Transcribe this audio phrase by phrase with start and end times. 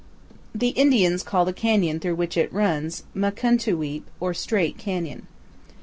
[0.55, 5.27] The Indians call the canyon through which it runs, Mukun'tu weap, or Straight, Canyon.